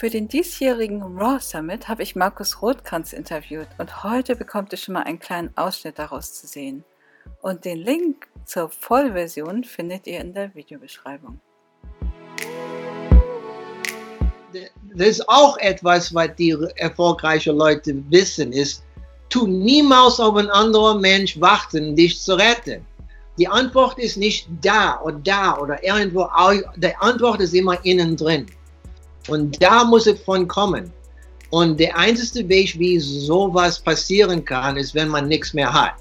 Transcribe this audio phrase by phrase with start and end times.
[0.00, 4.94] Für den diesjährigen Raw Summit habe ich Markus Rothkranz interviewt und heute bekommt ihr schon
[4.94, 6.84] mal einen kleinen Ausschnitt daraus zu sehen.
[7.42, 11.38] Und den Link zur Vollversion findet ihr in der Videobeschreibung.
[14.94, 18.82] Das ist auch etwas, was die erfolgreichen Leute wissen, ist,
[19.28, 22.86] tu niemals auf einen anderen Mensch warten, dich zu retten.
[23.36, 26.26] Die Antwort ist nicht da oder da oder irgendwo.
[26.76, 28.46] Die Antwort ist immer innen drin.
[29.28, 30.92] Und da muss es von kommen.
[31.50, 35.94] Und der einzige Weg, wie sowas passieren kann, ist, wenn man nichts mehr hat.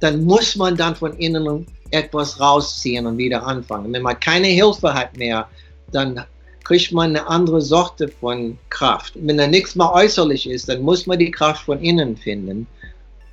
[0.00, 3.92] Dann muss man dann von innen etwas rausziehen und wieder anfangen.
[3.92, 5.48] Wenn man keine Hilfe hat mehr,
[5.92, 6.24] dann
[6.64, 9.14] kriegt man eine andere Sorte von Kraft.
[9.16, 12.66] Wenn da nichts mehr äußerlich ist, dann muss man die Kraft von innen finden.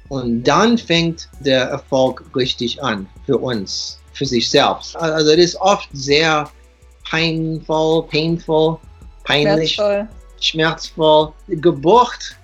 [0.09, 4.95] Und dann fängt der Erfolg richtig an für uns, für sich selbst.
[4.95, 6.49] Also das ist oft sehr
[7.09, 8.79] painful, painful,
[9.27, 10.07] peinlich, schmerzvoll.
[10.39, 11.33] schmerzvoll.
[11.47, 12.35] Die Geburt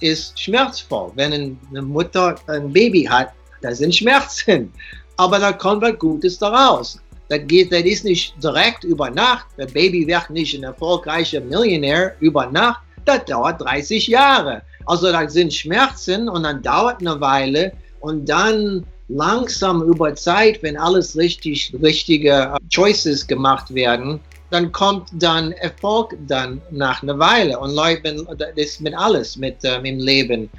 [0.00, 1.12] ist schmerzvoll.
[1.14, 3.28] Wenn eine Mutter ein Baby hat,
[3.62, 4.72] da sind Schmerzen.
[5.16, 6.98] Aber da kommt was Gutes daraus.
[7.28, 9.46] Das geht, das ist nicht direkt über Nacht.
[9.56, 12.80] Das Baby wird nicht ein erfolgreicher Millionär über Nacht.
[13.04, 14.62] Das dauert 30 Jahre.
[14.86, 20.76] Also da sind Schmerzen und dann dauert eine Weile und dann langsam über Zeit, wenn
[20.76, 27.58] alles richtig, richtige Choices gemacht werden, dann kommt dann Erfolg dann nach einer Weile.
[27.58, 30.50] Und Leute, das ist mit alles, mit ähm, im Leben.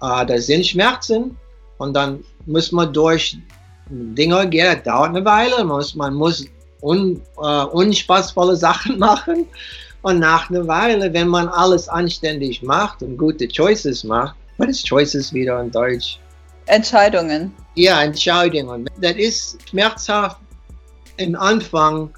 [0.00, 1.36] Äh, da sind Schmerzen
[1.78, 3.38] und dann muss man durch
[3.88, 5.58] Dinge gehen, das dauert eine Weile.
[5.58, 6.46] Man muss, man muss
[6.80, 9.46] un, äh, unspaßvolle Sachen machen.
[10.02, 14.88] Und nach einer Weile, wenn man alles anständig macht und gute Choices macht, was ist
[14.88, 16.18] Choices wieder in Deutsch?
[16.66, 17.54] Entscheidungen.
[17.74, 18.88] Ja, Entscheidungen.
[19.00, 20.38] Das ist schmerzhaft
[21.16, 22.10] im Anfang,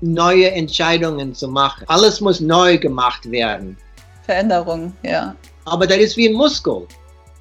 [0.00, 1.84] neue Entscheidungen zu machen.
[1.88, 3.76] Alles muss neu gemacht werden.
[4.24, 5.34] Veränderung, ja.
[5.64, 6.86] Aber das ist wie ein Muskel.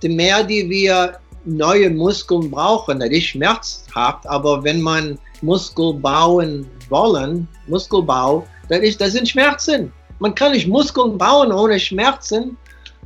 [0.02, 6.66] Je mehr die wir neue Muskeln brauchen, das ist schmerzhaft, aber wenn man Muskel bauen
[6.90, 9.92] wollen, Muskelbau, das, ist, das sind Schmerzen.
[10.20, 12.58] Man kann nicht Muskeln bauen ohne Schmerzen.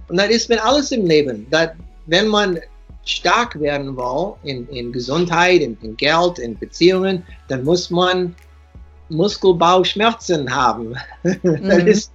[0.09, 1.47] Und das ist mit alles im Leben.
[1.49, 1.69] Das,
[2.07, 2.59] wenn man
[3.05, 8.35] stark werden will in, in Gesundheit, in, in Geld, in Beziehungen, dann muss man
[9.09, 10.95] Muskelbauschmerzen haben.
[11.23, 11.69] Mhm.
[11.69, 12.11] das ist